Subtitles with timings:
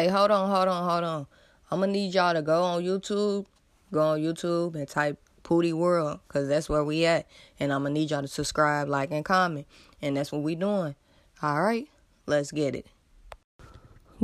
[0.00, 1.26] Hey, hold on, hold on, hold on.
[1.70, 3.44] I'm gonna need y'all to go on YouTube,
[3.92, 7.26] go on YouTube and type Poody World, cause that's where we at.
[7.58, 9.66] And I'm gonna need y'all to subscribe, like, and comment.
[10.00, 10.94] And that's what we doing.
[11.42, 11.86] All right,
[12.24, 12.86] let's get it.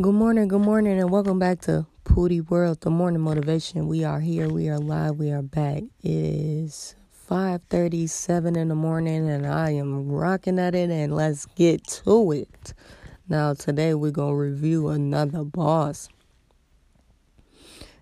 [0.00, 3.86] Good morning, good morning, and welcome back to Poody World, the morning motivation.
[3.86, 5.82] We are here, we are live, we are back.
[6.02, 6.94] It is
[7.28, 10.88] 5:37 in the morning, and I am rocking at it.
[10.88, 12.72] And let's get to it.
[13.28, 16.08] Now, today we're going to review another boss.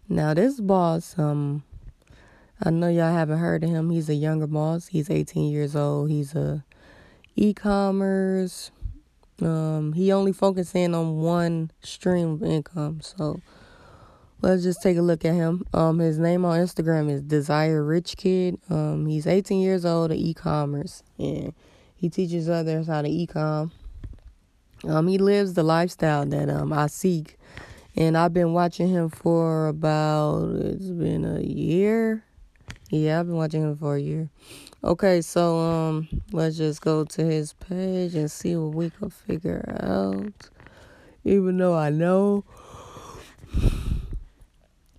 [0.07, 1.65] Now, this boss, um,
[2.63, 3.89] I know y'all haven't heard of him.
[3.89, 4.89] He's a younger boss.
[4.89, 6.11] He's 18 years old.
[6.11, 6.63] He's a
[7.37, 8.71] e-commerce.
[9.41, 13.01] Um, he only focusing on one stream of income.
[13.01, 13.41] So
[14.43, 15.65] let's just take a look at him.
[15.73, 18.59] Um, his name on Instagram is Desire Rich Kid.
[18.69, 21.55] Um, he's 18 years old, e-commerce, and
[21.97, 23.73] he teaches others how to e-com.
[24.87, 27.39] Um, he lives the lifestyle that um I seek,
[27.97, 32.25] and I've been watching him for about it's been a year.
[32.91, 34.29] Yeah, I've been watching him for a year.
[34.83, 39.65] Okay, so um, let's just go to his page and see what we can figure
[39.81, 40.51] out.
[41.25, 42.45] Even though I know,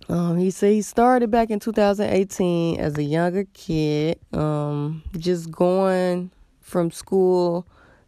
[0.08, 6.32] um, he said he started back in 2018 as a younger kid, um, just going
[6.60, 7.66] from school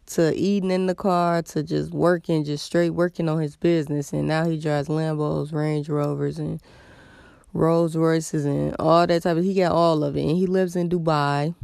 [0.09, 4.11] to eating in the car to just working, just straight working on his business.
[4.13, 6.61] And now he drives Lambos, Range Rovers, and
[7.53, 9.43] Rolls Royces, and all that type of.
[9.43, 11.55] He got all of it, and he lives in Dubai.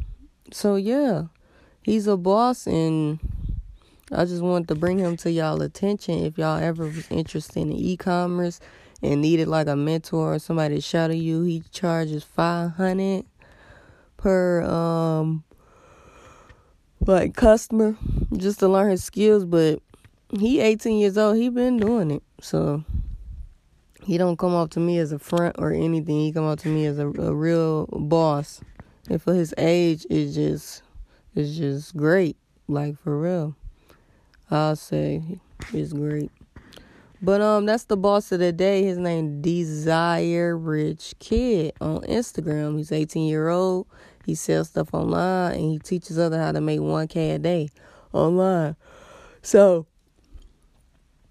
[0.51, 1.25] So yeah,
[1.83, 3.19] he's a boss, and
[4.11, 6.25] I just wanted to bring him to y'all attention.
[6.25, 8.59] If y'all ever was interested in e-commerce
[9.01, 13.25] and needed like a mentor or somebody to shadow you, he charges five hundred
[14.17, 15.43] per um
[17.05, 17.95] like customer
[18.37, 19.81] just to learn his skills but
[20.39, 21.37] he 18 years old.
[21.37, 22.23] He been doing it.
[22.41, 22.83] So
[24.03, 26.19] he don't come off to me as a front or anything.
[26.19, 28.61] He come up to me as a, a real boss.
[29.09, 30.83] And for his age it's just
[31.35, 32.37] it's just great.
[32.67, 33.55] Like for real.
[34.49, 35.39] I'll say
[35.73, 36.31] it's great.
[37.21, 38.83] But um that's the boss of the day.
[38.83, 42.77] His name desire rich kid on instagram.
[42.77, 43.87] He's 18 year old.
[44.25, 47.69] He sells stuff online and he teaches others how to make 1K a day
[48.15, 48.75] online.
[49.41, 49.85] So,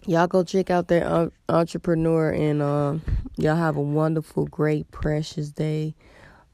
[0.07, 3.03] y'all go check out their entrepreneur and um,
[3.37, 5.95] y'all have a wonderful, great, precious day,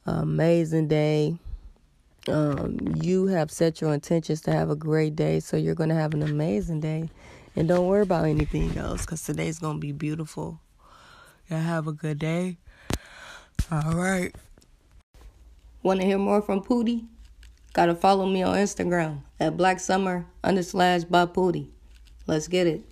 [0.07, 1.37] amazing day.
[2.29, 6.15] Um, you have set your intentions to have a great day, so you're to have
[6.15, 7.09] an amazing day.
[7.57, 10.61] And don't worry about anything else because today's to be beautiful.
[11.49, 12.59] Y'all have a good day.
[13.73, 14.35] All right.
[15.83, 17.07] Want to hear more from Poody?
[17.73, 21.71] Gotta follow me on Instagram at Black Summer under slash by Poody.
[22.27, 22.83] Let's get it.